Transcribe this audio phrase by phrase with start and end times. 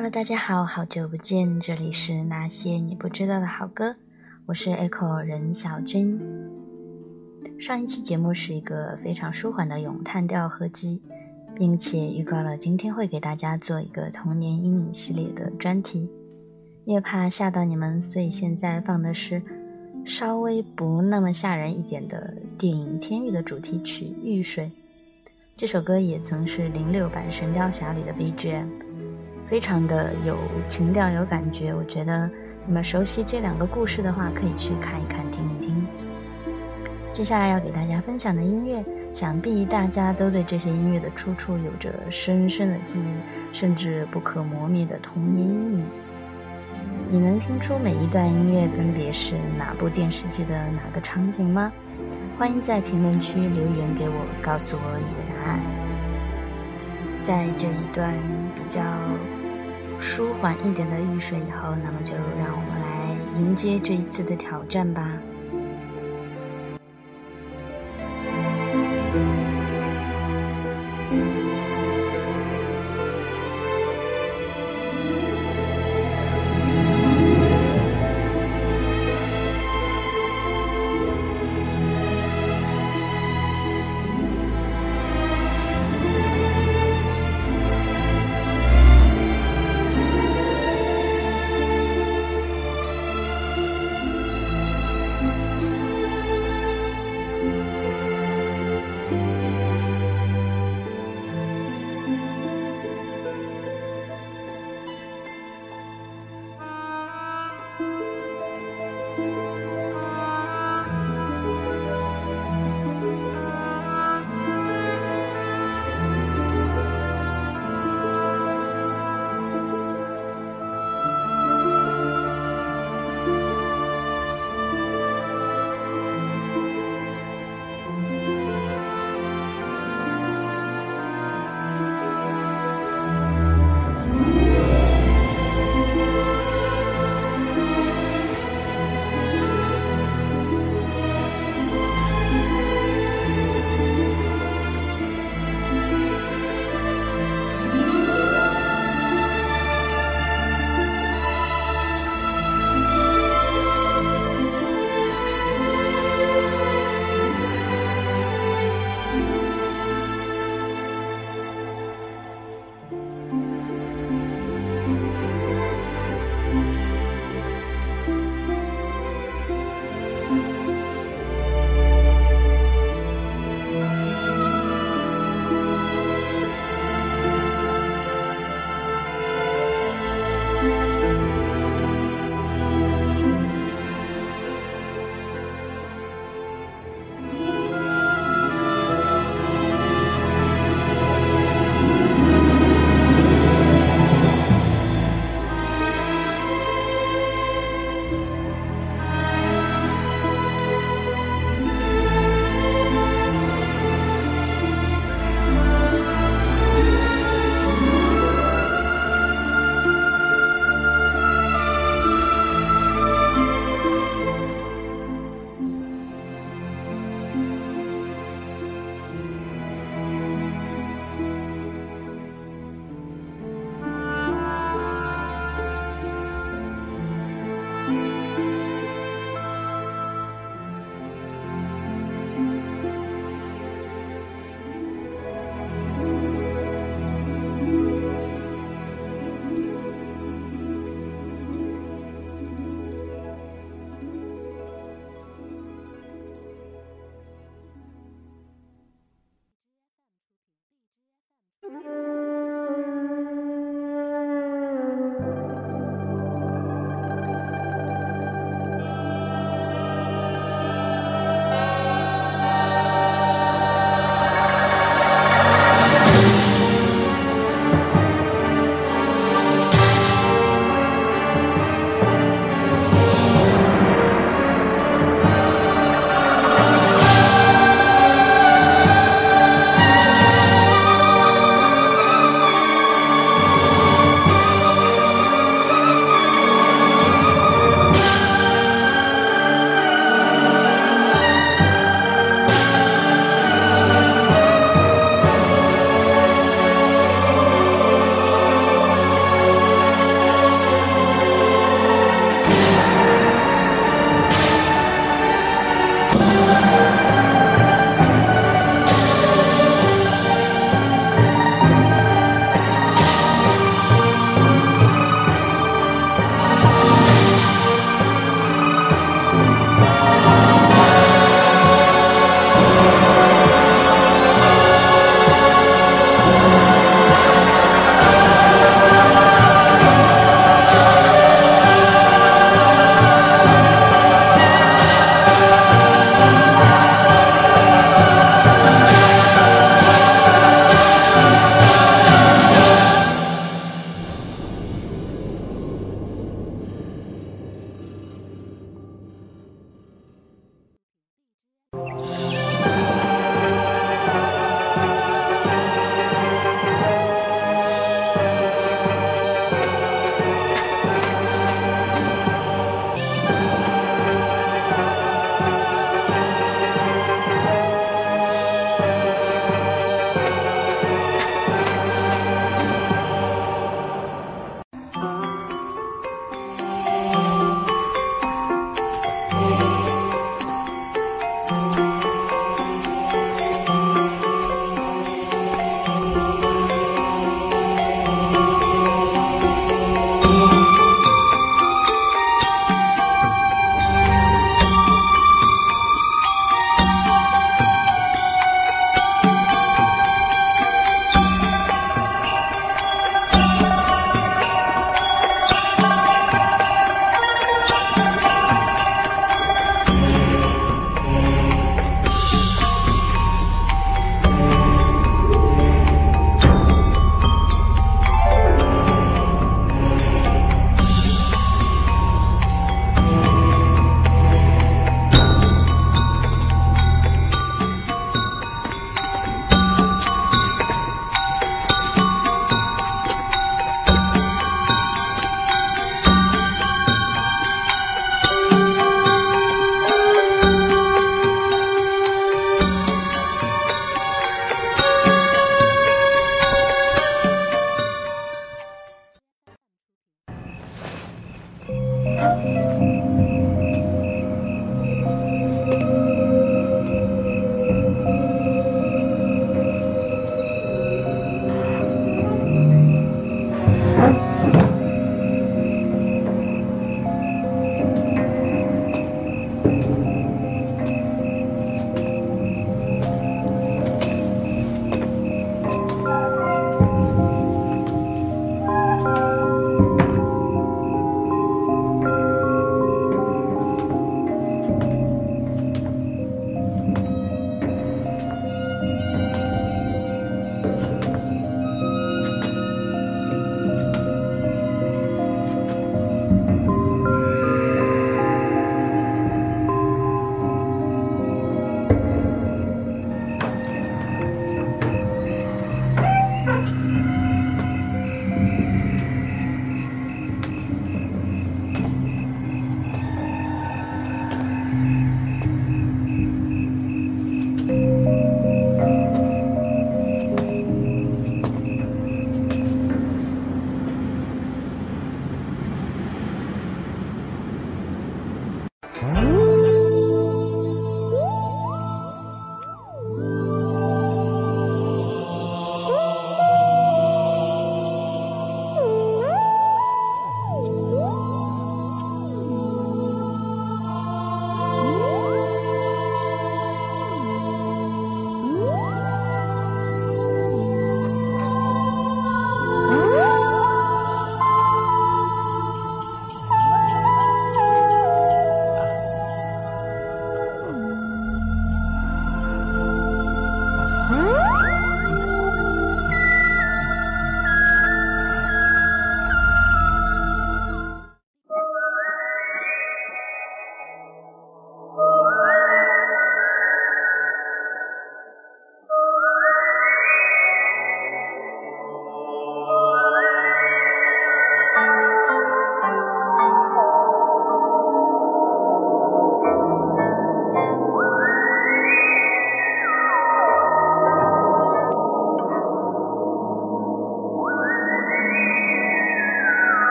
[0.00, 3.94] Hello，大家好，好久不见，这里是那些你不知道的好歌，
[4.46, 6.18] 我是 Echo 任小军。
[7.58, 11.02] 上一期节目是一个非常舒缓的咏叹调合集，
[11.54, 16.08] 并且预告了今天会给大家做一个童年阴影系列的专题，
[16.86, 19.42] 因为怕吓到你们，所以现在放的是
[20.06, 24.64] 稍微不那么吓人一点的电影《天域》的主题曲《玉水》。
[25.58, 28.89] 这首歌也曾是零六版《神雕侠侣》的 BGM。
[29.50, 30.36] 非常的有
[30.68, 32.30] 情调、有感觉，我觉得
[32.64, 35.84] 你们熟悉这两个故事的话，可以去看一看、听一听。
[37.12, 45.84] 接下来要给大家分享的音乐，想必大家都对这些音乐的出处有着深深的记忆，甚至不可磨灭的童年阴影。
[47.10, 51.72] 你能听出每一段音乐分别是哪部电视剧的哪个场景吗？
[52.38, 55.60] 欢迎在评论区留言给我，告诉我你的答案。
[57.24, 58.14] 在这一段
[58.54, 58.80] 比较。
[60.00, 65.12] 舒缓一点的浴水以后，那么就让我们来迎接这一次的挑战吧。